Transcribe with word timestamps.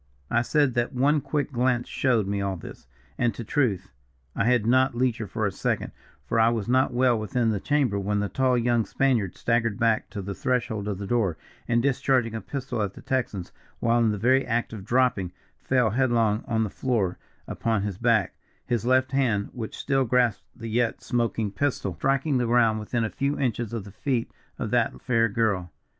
"I 0.31 0.41
said 0.41 0.73
that 0.73 0.93
one 0.93 1.21
quick 1.21 1.51
glance 1.51 1.87
showed 1.87 2.25
me 2.25 2.41
all 2.41 2.55
this, 2.55 2.87
and, 3.19 3.35
to 3.35 3.43
truth, 3.43 3.91
I 4.35 4.45
had 4.45 4.65
not 4.65 4.95
leisure 4.95 5.27
for 5.27 5.45
a 5.45 5.51
second, 5.51 5.91
for 6.25 6.39
I 6.39 6.49
was 6.49 6.67
not 6.67 6.91
well 6.91 7.19
within 7.19 7.51
the 7.51 7.59
chamber 7.59 7.99
when 7.99 8.23
a 8.23 8.27
tall 8.27 8.57
young 8.57 8.83
Spaniard 8.83 9.35
staggered 9.37 9.77
back 9.77 10.09
to 10.09 10.23
the 10.23 10.33
threshold 10.33 10.87
of 10.87 10.97
the 10.97 11.05
door, 11.05 11.37
and, 11.67 11.83
discharging 11.83 12.33
a 12.33 12.41
pistol 12.41 12.81
at 12.81 12.95
the 12.95 13.03
Texans 13.03 13.51
while 13.79 13.99
in 13.99 14.09
the 14.09 14.17
very 14.17 14.43
act 14.43 14.73
of 14.73 14.83
dropping, 14.85 15.33
fell 15.59 15.91
headlong 15.91 16.43
on 16.47 16.63
the 16.63 16.71
floor 16.71 17.19
upon 17.47 17.83
his 17.83 17.99
back, 17.99 18.33
his 18.65 18.87
left 18.87 19.11
hand, 19.11 19.49
which 19.53 19.77
still 19.77 20.03
grasped 20.05 20.45
the 20.55 20.67
yet 20.67 21.03
smoking 21.03 21.51
pistol, 21.51 21.93
striking 21.93 22.39
the 22.39 22.47
ground 22.47 22.79
within 22.79 23.03
a 23.03 23.09
few 23.11 23.37
inches 23.39 23.71
of 23.71 23.83
the 23.83 23.91
feet 23.91 24.31
of 24.57 24.71
that 24.71 24.99
fair 24.99 25.29
girl. 25.29 25.71